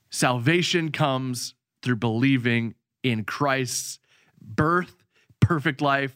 Salvation 0.10 0.92
comes 0.92 1.56
through 1.82 1.98
believing 1.98 2.76
in 3.04 3.24
Christ's 3.24 4.00
birth, 4.42 5.04
perfect 5.40 5.82
life, 5.82 6.16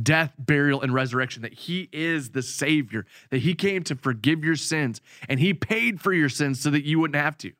death, 0.00 0.34
burial, 0.38 0.82
and 0.82 0.92
resurrection, 0.92 1.42
that 1.42 1.54
He 1.54 1.88
is 1.92 2.30
the 2.30 2.42
Savior, 2.42 3.06
that 3.30 3.38
He 3.38 3.54
came 3.54 3.82
to 3.84 3.94
forgive 3.94 4.44
your 4.44 4.56
sins, 4.56 5.00
and 5.28 5.40
He 5.40 5.54
paid 5.54 6.00
for 6.00 6.12
your 6.12 6.28
sins 6.28 6.60
so 6.60 6.70
that 6.70 6.84
you 6.84 7.00
wouldn't 7.00 7.22
have 7.22 7.38
to. 7.38 7.52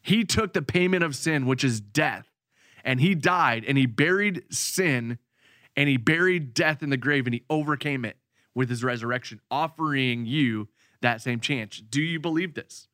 He 0.00 0.24
took 0.24 0.52
the 0.52 0.62
payment 0.62 1.04
of 1.04 1.16
sin, 1.16 1.46
which 1.46 1.64
is 1.64 1.80
death, 1.80 2.28
and 2.84 3.00
He 3.00 3.14
died, 3.14 3.64
and 3.66 3.76
He 3.76 3.86
buried 3.86 4.44
sin, 4.52 5.18
and 5.76 5.88
He 5.88 5.96
buried 5.96 6.54
death 6.54 6.82
in 6.82 6.90
the 6.90 6.96
grave, 6.96 7.26
and 7.26 7.34
He 7.34 7.44
overcame 7.50 8.04
it 8.04 8.16
with 8.54 8.68
His 8.68 8.84
resurrection, 8.84 9.40
offering 9.50 10.26
you 10.26 10.68
that 11.00 11.20
same 11.20 11.40
chance. 11.40 11.78
Do 11.78 12.00
you 12.00 12.20
believe 12.20 12.54
this? 12.54 12.86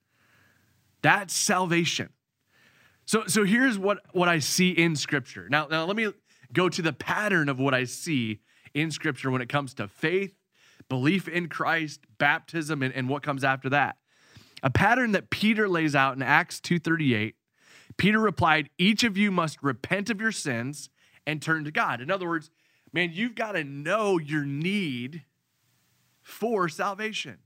That's 1.03 1.35
salvation. 1.35 2.11
So, 3.09 3.25
so 3.27 3.43
here's 3.43 3.79
what, 3.79 4.03
what 4.13 4.29
I 4.29 4.39
see 4.39 4.69
in 4.69 4.95
Scripture. 4.95 5.49
Now, 5.49 5.67
now, 5.67 5.87
let 5.87 5.97
me 5.97 6.13
go 6.53 6.69
to 6.69 6.83
the 6.83 6.93
pattern 6.93 7.49
of 7.49 7.59
what 7.59 7.73
I 7.73 7.85
see 7.85 8.41
in 8.75 8.91
Scripture 8.91 9.31
when 9.31 9.41
it 9.41 9.49
comes 9.49 9.73
to 9.75 9.89
faith, 9.89 10.35
belief 10.91 11.27
in 11.27 11.49
Christ, 11.49 12.01
baptism, 12.19 12.83
and, 12.83 12.93
and 12.93 13.09
what 13.09 13.23
comes 13.23 13.45
after 13.45 13.71
that. 13.71 13.97
A 14.63 14.69
pattern 14.69 15.13
that 15.13 15.31
Peter 15.31 15.71
lays 15.71 15.95
out 15.95 16.17
in 16.17 16.23
Acts 16.23 16.61
2:38. 16.61 17.33
Peter 17.97 18.21
replied, 18.21 18.69
"Each 18.77 19.03
of 19.05 19.17
you 19.17 19.31
must 19.31 19.63
repent 19.63 20.11
of 20.11 20.21
your 20.21 20.31
sins 20.31 20.91
and 21.27 21.41
turn 21.41 21.65
to 21.65 21.71
God." 21.71 22.03
In 22.03 22.11
other 22.11 22.29
words, 22.29 22.51
man, 22.93 23.13
you've 23.15 23.35
got 23.35 23.53
to 23.53 23.65
know 23.65 24.19
your 24.19 24.45
need 24.45 25.25
for 26.21 26.69
salvation. 26.69 27.39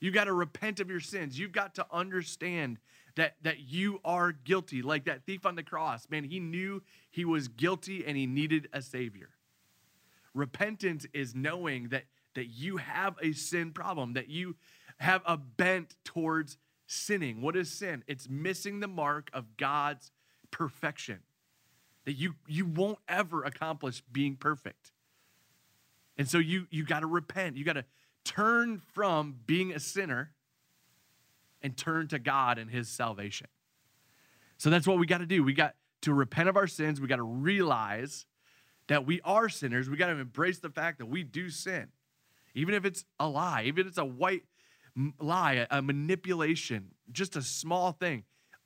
You've 0.00 0.14
got 0.14 0.24
to 0.24 0.32
repent 0.32 0.80
of 0.80 0.88
your 0.88 0.98
sins. 0.98 1.38
You've 1.38 1.52
got 1.52 1.74
to 1.74 1.86
understand 1.92 2.78
that, 3.16 3.34
that 3.42 3.60
you 3.60 4.00
are 4.04 4.32
guilty. 4.32 4.82
Like 4.82 5.04
that 5.04 5.24
thief 5.24 5.46
on 5.46 5.54
the 5.54 5.62
cross, 5.62 6.08
man, 6.10 6.24
he 6.24 6.40
knew 6.40 6.82
he 7.10 7.24
was 7.24 7.48
guilty 7.48 8.04
and 8.06 8.16
he 8.16 8.26
needed 8.26 8.68
a 8.72 8.82
savior. 8.82 9.30
Repentance 10.34 11.06
is 11.12 11.34
knowing 11.34 11.88
that, 11.88 12.04
that 12.34 12.46
you 12.46 12.78
have 12.78 13.16
a 13.22 13.32
sin 13.32 13.72
problem, 13.72 14.14
that 14.14 14.28
you 14.28 14.56
have 14.98 15.22
a 15.26 15.36
bent 15.36 15.94
towards 16.04 16.56
sinning. 16.86 17.40
What 17.42 17.56
is 17.56 17.70
sin? 17.70 18.04
It's 18.06 18.28
missing 18.28 18.80
the 18.80 18.88
mark 18.88 19.30
of 19.32 19.56
God's 19.56 20.10
perfection. 20.50 21.20
That 22.04 22.14
you 22.14 22.34
you 22.48 22.66
won't 22.66 22.98
ever 23.08 23.44
accomplish 23.44 24.02
being 24.12 24.36
perfect. 24.36 24.90
And 26.18 26.28
so 26.28 26.38
you 26.38 26.66
you 26.70 26.84
got 26.84 27.00
to 27.00 27.06
repent. 27.06 27.56
You 27.56 27.64
got 27.64 27.74
to 27.74 27.84
turn 28.24 28.80
from 28.92 29.36
being 29.46 29.72
a 29.72 29.78
sinner 29.78 30.32
and 31.62 31.76
turn 31.76 32.08
to 32.08 32.18
God 32.18 32.58
and 32.58 32.70
his 32.70 32.88
salvation. 32.88 33.48
So 34.58 34.70
that's 34.70 34.86
what 34.86 34.98
we 34.98 35.06
got 35.06 35.18
to 35.18 35.26
do. 35.26 35.42
We 35.42 35.54
got 35.54 35.74
to 36.02 36.14
repent 36.14 36.48
of 36.48 36.56
our 36.56 36.66
sins. 36.66 37.00
We 37.00 37.08
got 37.08 37.16
to 37.16 37.22
realize 37.22 38.26
that 38.88 39.06
we 39.06 39.20
are 39.22 39.48
sinners. 39.48 39.88
We 39.88 39.96
got 39.96 40.08
to 40.08 40.18
embrace 40.18 40.58
the 40.58 40.70
fact 40.70 40.98
that 40.98 41.06
we 41.06 41.22
do 41.22 41.50
sin. 41.50 41.88
Even 42.54 42.74
if 42.74 42.84
it's 42.84 43.04
a 43.18 43.28
lie, 43.28 43.62
even 43.64 43.82
if 43.82 43.86
it's 43.88 43.98
a 43.98 44.04
white 44.04 44.42
lie, 45.18 45.66
a 45.70 45.80
manipulation, 45.80 46.88
just 47.10 47.36
a 47.36 47.42
small 47.42 47.92
thing, 47.92 48.24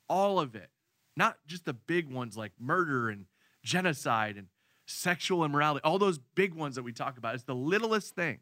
all 0.09 0.39
of 0.39 0.55
it. 0.55 0.69
Not 1.15 1.37
just 1.47 1.65
the 1.65 1.73
big 1.73 2.11
ones 2.11 2.37
like 2.37 2.51
murder 2.59 3.09
and 3.09 3.25
genocide 3.63 4.35
and 4.37 4.47
sexual 4.85 5.43
immorality, 5.43 5.83
all 5.83 5.99
those 5.99 6.19
big 6.35 6.53
ones 6.53 6.75
that 6.75 6.83
we 6.83 6.93
talk 6.93 7.17
about. 7.17 7.35
It's 7.35 7.43
the 7.43 7.55
littlest 7.55 8.15
thing. 8.15 8.39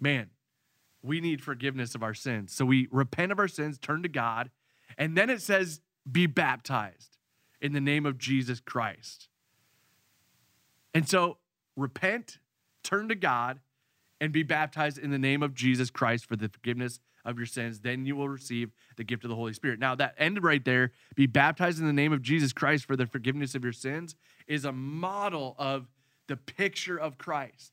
Man, 0.00 0.30
we 1.04 1.20
need 1.20 1.42
forgiveness 1.42 1.94
of 1.94 2.02
our 2.02 2.14
sins. 2.14 2.54
So 2.54 2.64
we 2.64 2.88
repent 2.90 3.30
of 3.30 3.38
our 3.38 3.48
sins, 3.48 3.78
turn 3.78 4.02
to 4.02 4.08
God, 4.08 4.50
and 4.96 5.16
then 5.16 5.28
it 5.28 5.42
says, 5.42 5.80
be 6.10 6.26
baptized 6.26 7.18
in 7.60 7.72
the 7.72 7.80
name 7.80 8.06
of 8.06 8.16
Jesus 8.18 8.58
Christ. 8.58 9.28
And 10.94 11.08
so 11.08 11.36
repent, 11.76 12.38
turn 12.82 13.08
to 13.08 13.14
God, 13.14 13.60
and 14.20 14.32
be 14.32 14.42
baptized 14.42 14.96
in 14.96 15.10
the 15.10 15.18
name 15.18 15.42
of 15.42 15.54
Jesus 15.54 15.90
Christ 15.90 16.24
for 16.24 16.36
the 16.36 16.48
forgiveness 16.48 17.00
of 17.24 17.36
your 17.36 17.46
sins. 17.46 17.80
Then 17.80 18.06
you 18.06 18.16
will 18.16 18.28
receive 18.28 18.70
the 18.96 19.04
gift 19.04 19.24
of 19.24 19.30
the 19.30 19.36
Holy 19.36 19.52
Spirit. 19.52 19.78
Now, 19.78 19.94
that 19.96 20.14
end 20.16 20.42
right 20.42 20.64
there, 20.64 20.92
be 21.14 21.26
baptized 21.26 21.80
in 21.80 21.86
the 21.86 21.92
name 21.92 22.12
of 22.12 22.22
Jesus 22.22 22.52
Christ 22.52 22.86
for 22.86 22.96
the 22.96 23.06
forgiveness 23.06 23.54
of 23.54 23.62
your 23.62 23.72
sins, 23.72 24.14
is 24.46 24.64
a 24.64 24.72
model 24.72 25.54
of 25.58 25.88
the 26.28 26.36
picture 26.36 26.96
of 26.96 27.18
Christ. 27.18 27.72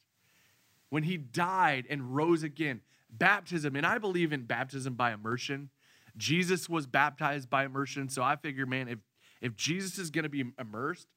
When 0.90 1.04
he 1.04 1.16
died 1.16 1.86
and 1.90 2.16
rose 2.16 2.44
again, 2.44 2.82
baptism, 3.12 3.76
and 3.76 3.86
I 3.86 3.98
believe 3.98 4.34
in 4.34 4.44
baptism 4.44 4.96
by 4.96 5.14
immersion. 5.14 5.70
Jesus 6.18 6.70
was 6.70 6.88
baptized 6.88 7.50
by 7.50 7.66
immersion. 7.66 8.10
So 8.10 8.22
I 8.22 8.36
figure, 8.36 8.66
man, 8.66 8.88
if 8.88 9.00
if 9.42 9.56
Jesus 9.56 9.98
is 9.98 10.12
going 10.12 10.24
to 10.24 10.30
be 10.30 10.44
immersed, 10.60 11.08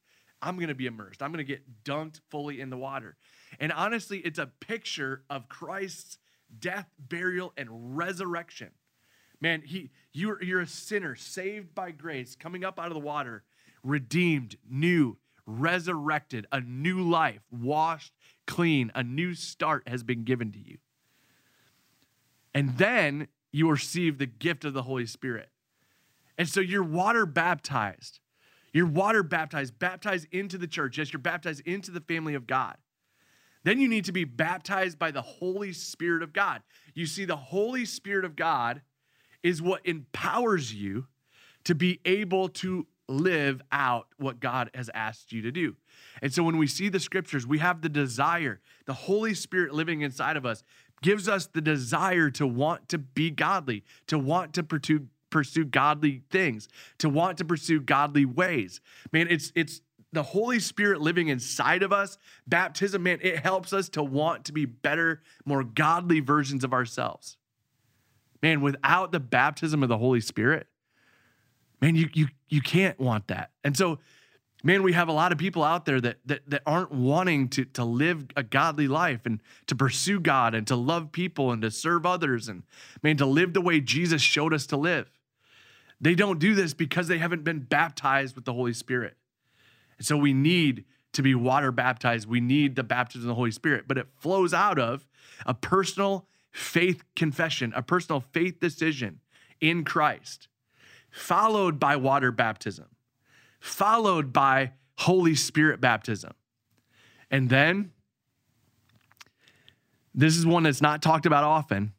I'm 0.41 0.55
going 0.55 0.69
to 0.69 0.75
be 0.75 0.87
immersed. 0.87 1.21
I'm 1.21 1.31
going 1.31 1.45
to 1.45 1.51
get 1.51 1.83
dunked 1.83 2.21
fully 2.29 2.59
in 2.59 2.69
the 2.69 2.77
water. 2.77 3.17
And 3.59 3.71
honestly, 3.71 4.19
it's 4.19 4.39
a 4.39 4.51
picture 4.59 5.23
of 5.29 5.47
Christ's 5.47 6.17
death, 6.59 6.87
burial, 6.97 7.53
and 7.57 7.97
resurrection. 7.97 8.71
Man, 9.41 9.61
he 9.65 9.91
you're 10.13 10.41
you're 10.41 10.61
a 10.61 10.67
sinner 10.67 11.15
saved 11.15 11.75
by 11.75 11.91
grace, 11.91 12.35
coming 12.35 12.63
up 12.63 12.79
out 12.79 12.87
of 12.87 12.93
the 12.93 12.99
water, 12.99 13.43
redeemed, 13.83 14.55
new, 14.67 15.17
resurrected, 15.45 16.47
a 16.51 16.61
new 16.61 17.01
life, 17.01 17.41
washed 17.51 18.13
clean, 18.47 18.91
a 18.95 19.03
new 19.03 19.33
start 19.33 19.87
has 19.87 20.03
been 20.03 20.23
given 20.23 20.51
to 20.51 20.59
you. 20.59 20.77
And 22.55 22.77
then 22.77 23.27
you 23.51 23.69
receive 23.69 24.17
the 24.17 24.25
gift 24.25 24.65
of 24.65 24.73
the 24.73 24.83
Holy 24.83 25.05
Spirit. 25.05 25.49
And 26.37 26.49
so 26.49 26.61
you're 26.61 26.83
water 26.83 27.25
baptized. 27.25 28.19
You're 28.73 28.87
water 28.87 29.23
baptized, 29.23 29.77
baptized 29.77 30.27
into 30.31 30.57
the 30.57 30.67
church. 30.67 30.97
Yes, 30.97 31.13
you're 31.13 31.19
baptized 31.19 31.61
into 31.65 31.91
the 31.91 32.01
family 32.01 32.33
of 32.33 32.47
God. 32.47 32.77
Then 33.63 33.79
you 33.79 33.87
need 33.87 34.05
to 34.05 34.11
be 34.11 34.23
baptized 34.23 34.97
by 34.97 35.11
the 35.11 35.21
Holy 35.21 35.73
Spirit 35.73 36.23
of 36.23 36.33
God. 36.33 36.61
You 36.93 37.05
see, 37.05 37.25
the 37.25 37.35
Holy 37.35 37.85
Spirit 37.85 38.23
of 38.25 38.35
God 38.35 38.81
is 39.43 39.61
what 39.61 39.85
empowers 39.85 40.73
you 40.73 41.07
to 41.65 41.75
be 41.75 41.99
able 42.05 42.47
to 42.47 42.87
live 43.07 43.61
out 43.71 44.07
what 44.17 44.39
God 44.39 44.69
has 44.73 44.89
asked 44.93 45.31
you 45.31 45.41
to 45.43 45.51
do. 45.51 45.75
And 46.21 46.33
so 46.33 46.43
when 46.43 46.57
we 46.57 46.67
see 46.67 46.89
the 46.89 46.99
scriptures, 46.99 47.45
we 47.45 47.59
have 47.59 47.81
the 47.81 47.89
desire, 47.89 48.61
the 48.85 48.93
Holy 48.93 49.33
Spirit 49.33 49.73
living 49.73 50.01
inside 50.01 50.37
of 50.37 50.45
us 50.45 50.63
gives 51.05 51.29
us 51.29 51.45
the 51.45 51.61
desire 51.61 52.31
to 52.31 52.47
want 52.47 52.89
to 52.89 52.97
be 52.97 53.29
godly, 53.29 53.83
to 54.07 54.17
want 54.17 54.55
to 54.55 54.63
pursue 54.63 55.05
pursue 55.29 55.63
godly 55.63 56.23
things, 56.31 56.67
to 56.97 57.07
want 57.07 57.37
to 57.37 57.45
pursue 57.45 57.79
godly 57.79 58.25
ways. 58.25 58.81
Man, 59.13 59.27
it's 59.29 59.51
it's 59.53 59.81
the 60.13 60.23
Holy 60.23 60.59
Spirit 60.59 61.01
living 61.01 61.27
inside 61.27 61.83
of 61.83 61.93
us. 61.93 62.17
Baptism, 62.47 63.03
man, 63.03 63.19
it 63.21 63.37
helps 63.37 63.71
us 63.71 63.87
to 63.89 64.01
want 64.01 64.45
to 64.45 64.51
be 64.51 64.65
better, 64.65 65.21
more 65.45 65.63
godly 65.63 66.21
versions 66.21 66.63
of 66.63 66.73
ourselves. 66.73 67.37
Man, 68.41 68.61
without 68.61 69.11
the 69.11 69.19
baptism 69.19 69.83
of 69.83 69.89
the 69.89 69.99
Holy 69.99 70.21
Spirit, 70.21 70.65
man, 71.81 71.95
you 71.95 72.09
you 72.13 72.29
you 72.49 72.61
can't 72.61 72.99
want 72.99 73.27
that. 73.27 73.51
And 73.63 73.77
so 73.77 73.99
Man, 74.65 74.81
we 74.81 74.93
have 74.93 75.07
a 75.07 75.13
lot 75.13 75.31
of 75.31 75.37
people 75.37 75.63
out 75.63 75.85
there 75.85 76.01
that 76.01 76.17
that, 76.25 76.41
that 76.49 76.63
aren't 76.65 76.91
wanting 76.91 77.49
to, 77.49 77.65
to 77.65 77.85
live 77.85 78.25
a 78.35 78.41
godly 78.41 78.87
life 78.87 79.21
and 79.23 79.39
to 79.67 79.75
pursue 79.75 80.19
God 80.19 80.55
and 80.55 80.65
to 80.65 80.75
love 80.75 81.11
people 81.11 81.51
and 81.51 81.61
to 81.61 81.69
serve 81.69 82.03
others 82.03 82.47
and 82.47 82.63
man, 83.03 83.15
to 83.17 83.27
live 83.27 83.53
the 83.53 83.61
way 83.61 83.79
Jesus 83.79 84.23
showed 84.23 84.55
us 84.55 84.65
to 84.67 84.75
live. 84.75 85.07
They 86.01 86.15
don't 86.15 86.39
do 86.39 86.55
this 86.55 86.73
because 86.73 87.07
they 87.07 87.19
haven't 87.19 87.43
been 87.43 87.59
baptized 87.59 88.35
with 88.35 88.45
the 88.45 88.53
Holy 88.53 88.73
Spirit. 88.73 89.15
And 89.99 90.07
so 90.07 90.17
we 90.17 90.33
need 90.33 90.85
to 91.13 91.21
be 91.21 91.35
water 91.35 91.71
baptized. 91.71 92.27
We 92.27 92.41
need 92.41 92.75
the 92.75 92.83
baptism 92.83 93.29
of 93.29 93.35
the 93.35 93.35
Holy 93.35 93.51
Spirit, 93.51 93.85
but 93.87 93.99
it 93.99 94.07
flows 94.17 94.51
out 94.51 94.79
of 94.79 95.05
a 95.45 95.53
personal 95.53 96.25
faith 96.51 97.03
confession, 97.15 97.71
a 97.75 97.83
personal 97.83 98.19
faith 98.19 98.59
decision 98.59 99.19
in 99.61 99.83
Christ, 99.83 100.47
followed 101.11 101.79
by 101.79 101.95
water 101.97 102.31
baptism, 102.31 102.87
followed 103.65 104.31
by 104.31 104.71
Holy 104.99 105.33
Spirit 105.33 105.81
baptism. 105.81 106.33
And 107.31 107.49
then, 107.49 107.91
this 110.13 110.37
is 110.37 110.45
one 110.45 110.63
that's 110.63 110.81
not 110.81 111.01
talked 111.01 111.25
about 111.25 111.43
often, 111.43 111.93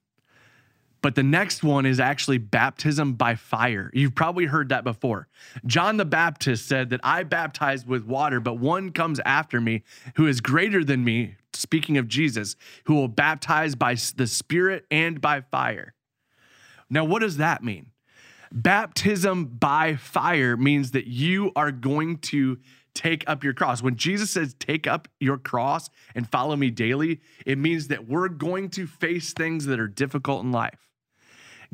but 1.03 1.17
the 1.17 1.25
next 1.25 1.65
one 1.65 1.85
is 1.85 1.99
actually 1.99 2.39
baptism 2.39 3.15
by 3.15 3.35
fire. 3.35 3.91
You've 3.93 4.15
probably 4.15 4.47
heard 4.47 4.69
that 4.69 4.85
before. 4.85 5.29
John 5.67 5.97
the 5.97 6.05
Baptist 6.05 6.69
said 6.69 6.91
that 6.91 7.01
I 7.03 7.25
baptized 7.25 7.87
with 7.87 8.05
water, 8.05 8.39
but 8.39 8.59
one 8.59 8.93
comes 8.93 9.21
after 9.27 9.61
me 9.61 9.83
who 10.15 10.27
is 10.27 10.41
greater 10.41 10.85
than 10.85 11.05
me, 11.05 11.35
speaking 11.53 11.99
of 11.99 12.07
Jesus, 12.07 12.55
who 12.85 12.95
will 12.95 13.09
baptize 13.09 13.75
by 13.75 13.97
the 14.17 14.29
Spirit 14.29 14.87
and 14.91 15.21
by 15.21 15.41
fire. 15.41 15.95
Now, 16.89 17.05
what 17.05 17.23
does 17.23 17.39
that 17.39 17.65
mean? 17.65 17.91
Baptism 18.53 19.47
by 19.47 19.97
fire 19.97 20.57
means 20.57 20.93
that 20.93 21.07
you 21.07 21.53
are 21.57 21.73
going 21.73 22.19
to 22.19 22.59
take 22.95 23.25
up 23.27 23.45
your 23.45 23.53
cross. 23.53 23.83
When 23.83 23.97
Jesus 23.97 24.31
says, 24.31 24.55
take 24.55 24.87
up 24.87 25.09
your 25.21 25.37
cross 25.37 25.91
and 26.15 26.29
follow 26.29 26.57
me 26.57 26.71
daily, 26.71 27.21
it 27.45 27.59
means 27.59 27.89
that 27.89 28.09
we're 28.09 28.29
going 28.29 28.71
to 28.71 28.87
face 28.87 29.33
things 29.33 29.67
that 29.67 29.79
are 29.79 29.89
difficult 29.89 30.45
in 30.45 30.51
life. 30.51 30.81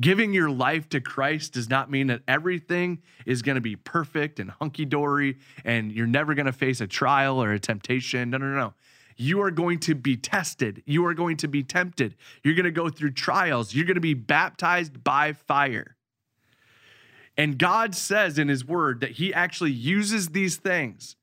Giving 0.00 0.33
your 0.33 0.50
life 0.50 0.88
to 0.91 1.00
Christ 1.00 1.52
does 1.52 1.69
not 1.69 1.91
mean 1.91 2.07
that 2.09 2.23
everything 2.26 3.02
is 3.26 3.43
going 3.43 3.57
to 3.57 3.61
be 3.61 3.76
perfect 3.76 4.41
and 4.41 4.50
hunky 4.50 4.85
dory 4.85 5.38
and 5.64 5.93
you're 5.93 6.07
never 6.07 6.35
going 6.35 6.47
to 6.47 6.52
face 6.52 6.81
a 6.81 6.87
trial 6.87 7.43
or 7.43 7.52
a 7.52 7.59
temptation. 7.59 8.31
No, 8.31 8.38
no, 8.38 8.47
no. 8.47 8.75
You 9.17 9.43
are 9.43 9.50
going 9.50 9.79
to 9.81 9.95
be 9.95 10.17
tested. 10.17 10.83
You 10.87 11.05
are 11.07 11.14
going 11.14 11.37
to 11.38 11.49
be 11.49 11.62
tempted. 11.62 12.17
You're 12.43 12.55
going 12.55 12.64
to 12.64 12.71
go 12.71 12.88
through 12.88 13.12
trials. 13.12 13.75
You're 13.75 13.85
going 13.85 13.97
to 13.97 14.00
be 14.00 14.14
baptized 14.14 15.05
by 15.05 15.35
fire. 15.35 15.97
And 17.36 17.58
God 17.58 17.94
says 17.94 18.38
in 18.38 18.48
His 18.48 18.64
Word 18.64 19.00
that 19.00 19.12
He 19.12 19.32
actually 19.32 19.72
uses 19.72 20.28
these 20.30 20.56
things 20.56 21.16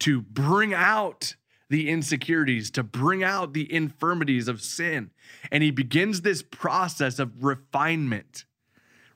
to 0.00 0.20
bring 0.20 0.74
out 0.74 1.34
the 1.68 1.90
insecurities, 1.90 2.70
to 2.72 2.82
bring 2.82 3.24
out 3.24 3.52
the 3.52 3.72
infirmities 3.72 4.48
of 4.48 4.62
sin. 4.62 5.10
And 5.50 5.62
he 5.62 5.70
begins 5.70 6.20
this 6.20 6.42
process 6.42 7.18
of 7.18 7.44
refinement, 7.44 8.44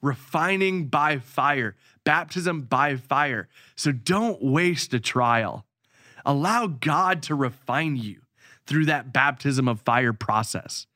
refining 0.02 0.86
by 0.86 1.18
fire, 1.18 1.76
baptism 2.04 2.62
by 2.62 2.96
fire. 2.96 3.48
So 3.76 3.92
don't 3.92 4.42
waste 4.42 4.92
a 4.94 5.00
trial. 5.00 5.64
Allow 6.24 6.66
God 6.66 7.22
to 7.24 7.34
refine 7.34 7.96
you 7.96 8.22
through 8.70 8.86
that 8.86 9.12
baptism 9.12 9.66
of 9.66 9.80
fire 9.80 10.12
process. 10.12 10.86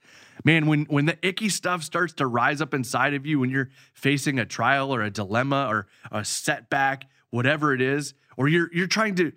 Man, 0.45 0.67
when, 0.67 0.85
when 0.85 1.07
the 1.07 1.19
icky 1.27 1.49
stuff 1.49 1.83
starts 1.83 2.13
to 2.15 2.27
rise 2.27 2.61
up 2.61 2.73
inside 2.73 3.15
of 3.15 3.27
you, 3.27 3.41
when 3.41 3.51
you're 3.51 3.71
facing 3.93 4.39
a 4.39 4.47
trial 4.47 4.95
or 4.95 5.03
a 5.03 5.11
dilemma 5.11 5.67
or 5.69 5.89
a 6.13 6.25
setback, 6.25 7.07
whatever 7.31 7.75
it 7.75 7.83
is, 7.83 8.15
or 8.37 8.47
you're, 8.47 8.71
you're 8.73 8.87
trying 8.87 9.17
to 9.17 9.33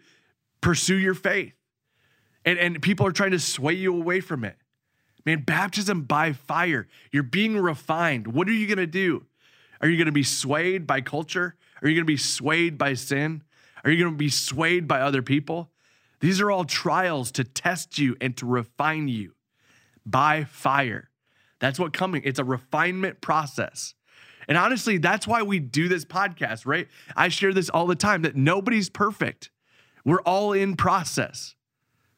pursue 0.62 0.98
your 0.98 1.16
faith, 1.16 1.54
and, 2.46 2.60
and 2.60 2.80
people 2.80 3.08
are 3.08 3.12
trying 3.12 3.32
to 3.32 3.40
sway 3.40 3.74
you 3.74 3.96
away 3.96 4.20
from 4.20 4.46
it. 4.46 4.56
Man, 5.26 5.42
baptism 5.42 6.04
by 6.04 6.34
fire. 6.34 6.88
You're 7.12 7.24
being 7.24 7.58
refined. 7.58 8.28
What 8.28 8.48
are 8.48 8.54
you 8.54 8.68
going 8.68 8.78
to 8.78 8.86
do? 8.86 9.26
Are 9.82 9.90
you 9.90 9.98
going 9.98 10.06
to 10.06 10.12
be 10.12 10.24
swayed 10.24 10.86
by 10.86 11.02
culture? 11.02 11.56
Are 11.82 11.88
you 11.88 11.96
going 11.96 12.06
to 12.06 12.14
be 12.14 12.18
swayed 12.18 12.78
by 12.78 12.94
sin? 12.94 13.42
Are 13.84 13.90
you 13.90 14.04
going 14.04 14.14
to 14.14 14.18
be 14.18 14.30
swayed 14.30 14.88
by 14.88 15.02
other 15.02 15.24
people? 15.24 15.72
These 16.20 16.42
are 16.42 16.50
all 16.50 16.66
trials 16.66 17.32
to 17.34 17.44
test 17.44 18.00
you 18.00 18.16
and 18.20 18.36
to 18.38 18.46
refine 18.46 19.08
you 19.08 19.34
by 20.06 20.44
fire. 20.46 21.10
That's 21.60 21.80
what 21.80 21.94
coming. 21.94 22.22
It's 22.26 22.40
a 22.40 22.44
refinement 22.44 23.22
process. 23.22 23.94
And 24.48 24.58
honestly, 24.58 24.98
that's 24.98 25.28
why 25.28 25.42
we 25.42 25.60
do 25.60 25.88
this 25.88 26.06
podcast, 26.06 26.66
right? 26.66 26.88
I 27.16 27.30
share 27.30 27.54
this 27.54 27.70
all 27.70 27.86
the 27.86 27.96
time 27.96 28.22
that 28.22 28.36
nobody's 28.36 28.90
perfect. 28.90 29.52
We're 30.06 30.22
all 30.22 30.54
in 30.54 30.76
process 30.76 31.56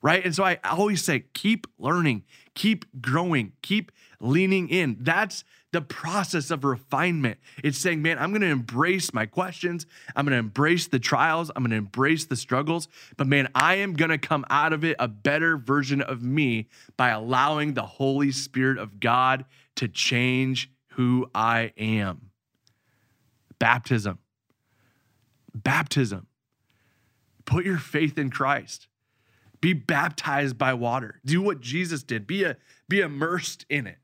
right? 0.02 0.24
And 0.24 0.36
so 0.36 0.44
I 0.44 0.60
always 0.64 1.04
say, 1.04 1.26
keep 1.34 1.68
learning, 1.78 2.24
keep 2.56 2.86
growing, 3.02 3.54
keep 3.62 3.92
leaning 4.20 4.70
in. 4.70 4.98
That's 5.00 5.44
the 5.72 5.82
process 5.82 6.50
of 6.52 6.64
refinement. 6.64 7.38
It's 7.64 7.78
saying, 7.78 8.02
man, 8.02 8.18
I'm 8.18 8.32
going 8.32 8.42
to 8.42 8.48
embrace 8.48 9.14
my 9.14 9.26
questions. 9.26 9.86
I'm 10.16 10.26
going 10.26 10.34
to 10.34 10.40
embrace 10.40 10.88
the 10.88 11.00
trials. 11.00 11.52
I'm 11.56 11.64
going 11.64 11.72
to 11.72 11.78
embrace 11.78 12.26
the 12.26 12.36
struggles. 12.36 12.88
But 13.18 13.28
man, 13.28 13.50
I 13.54 13.76
am 13.76 13.94
going 13.94 14.10
to 14.10 14.18
come 14.18 14.46
out 14.50 14.74
of 14.74 14.84
it 14.84 14.96
a 15.00 15.08
better 15.08 15.58
version 15.58 16.02
of 16.02 16.24
me 16.24 16.70
by 16.98 17.10
allowing 17.10 17.74
the 17.74 17.86
Holy 17.86 18.32
Spirit 18.32 18.78
of 18.78 19.00
God 19.00 19.46
to 19.76 19.88
change 19.88 20.72
who 20.94 21.30
I 21.36 21.72
am. 21.78 22.32
Baptism. 23.60 24.18
Baptism. 25.54 26.28
Put 27.46 27.66
your 27.66 27.78
faith 27.78 28.18
in 28.18 28.30
Christ. 28.30 28.88
Be 29.62 29.74
baptized 29.74 30.58
by 30.58 30.74
water. 30.74 31.20
Do 31.26 31.42
what 31.42 31.60
Jesus 31.60 32.04
did. 32.04 32.26
Be 32.26 32.44
a 32.44 32.58
be 32.88 33.02
immersed 33.02 33.66
in 33.70 33.88
it. 33.88 33.98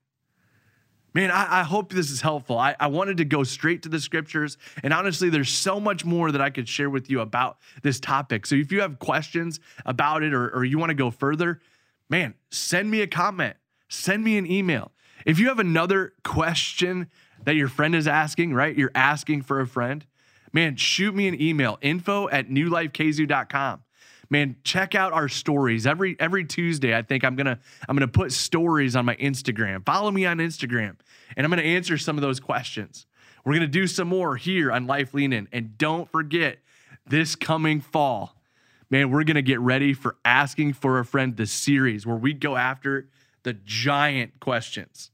Man, 1.15 1.31
I, 1.31 1.61
I, 1.61 1.63
hope 1.63 1.93
this 1.93 2.11
is 2.11 2.19
helpful. 2.19 2.59
I, 2.59 2.75
I 2.77 2.87
wanted 2.87 3.15
to 3.17 3.25
go 3.25 3.45
straight 3.45 3.83
to 3.83 3.89
the 3.89 4.01
scriptures. 4.01 4.57
And 4.83 4.91
honestly, 4.91 5.29
there's 5.29 5.49
so 5.49 5.79
much 5.79 6.03
more 6.03 6.29
that 6.29 6.41
I 6.41 6.49
could 6.49 6.67
share 6.67 6.89
with 6.89 7.09
you 7.09 7.21
about 7.21 7.57
this 7.83 8.01
topic. 8.01 8.45
So 8.45 8.55
if 8.55 8.69
you 8.69 8.81
have 8.81 8.99
questions 8.99 9.61
about 9.85 10.23
it 10.23 10.33
or, 10.33 10.49
or 10.49 10.65
you 10.65 10.77
want 10.77 10.89
to 10.89 10.93
go 10.93 11.11
further, 11.11 11.61
man, 12.09 12.33
send 12.51 12.91
me 12.91 12.99
a 12.99 13.07
comment, 13.07 13.55
send 13.87 14.25
me 14.25 14.37
an 14.37 14.45
email. 14.45 14.91
If 15.25 15.39
you 15.39 15.47
have 15.47 15.59
another 15.59 16.11
question 16.25 17.07
that 17.45 17.55
your 17.55 17.69
friend 17.69 17.95
is 17.95 18.09
asking, 18.09 18.53
right? 18.53 18.77
You're 18.77 18.91
asking 18.93 19.43
for 19.43 19.61
a 19.61 19.67
friend, 19.67 20.05
man, 20.51 20.75
shoot 20.75 21.15
me 21.15 21.29
an 21.29 21.41
email 21.41 21.77
info 21.81 22.27
at 22.27 22.49
newlifekzu.com 22.49 23.84
man, 24.29 24.55
check 24.63 24.95
out 24.95 25.13
our 25.13 25.27
stories 25.27 25.85
every 25.85 26.15
every 26.19 26.45
Tuesday. 26.45 26.95
I 26.95 27.01
think 27.01 27.23
I'm 27.23 27.35
gonna 27.35 27.59
I'm 27.87 27.95
gonna 27.95 28.07
put 28.07 28.31
stories 28.31 28.95
on 28.95 29.05
my 29.05 29.15
Instagram. 29.15 29.85
Follow 29.85 30.11
me 30.11 30.25
on 30.25 30.37
Instagram, 30.37 30.97
and 31.35 31.45
I'm 31.45 31.49
gonna 31.49 31.61
answer 31.63 31.97
some 31.97 32.17
of 32.17 32.21
those 32.21 32.39
questions. 32.39 33.05
We're 33.43 33.53
gonna 33.53 33.67
do 33.67 33.87
some 33.87 34.07
more 34.07 34.35
here 34.35 34.71
on 34.71 34.87
Life 34.87 35.13
Lean 35.13 35.33
In, 35.33 35.47
and 35.51 35.77
don't 35.77 36.11
forget 36.11 36.59
this 37.07 37.35
coming 37.35 37.81
fall, 37.81 38.35
man, 38.89 39.11
we're 39.11 39.23
gonna 39.23 39.41
get 39.41 39.59
ready 39.59 39.93
for 39.93 40.15
asking 40.25 40.73
for 40.73 40.99
a 40.99 41.05
friend 41.05 41.37
the 41.37 41.45
series 41.45 42.05
where 42.05 42.17
we 42.17 42.33
go 42.33 42.55
after 42.55 43.09
the 43.43 43.53
giant 43.53 44.39
questions. 44.39 45.11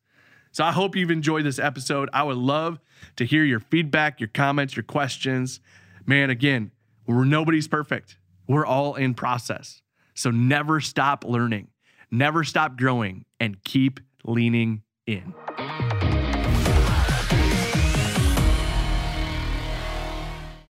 So 0.54 0.64
I 0.64 0.72
hope 0.72 0.96
you've 0.96 1.12
enjoyed 1.12 1.46
this 1.46 1.60
episode. 1.60 2.10
I 2.12 2.24
would 2.24 2.38
love 2.38 2.80
to 3.16 3.26
hear 3.26 3.44
your 3.44 3.60
feedback, 3.60 4.20
your 4.20 4.30
comments, 4.30 4.76
your 4.76 4.84
questions. 4.84 5.60
Man, 6.06 6.30
again, 6.30 6.72
nobody's 7.08 7.68
perfect. 7.68 8.18
We're 8.48 8.66
all 8.66 8.96
in 8.96 9.14
process. 9.14 9.82
So 10.14 10.32
never 10.32 10.80
stop 10.82 11.24
learning, 11.24 11.70
never 12.12 12.44
stop 12.44 12.78
growing, 12.78 13.26
and 13.40 13.64
keep 13.64 14.00
leaning 14.24 14.84
in. 15.08 15.34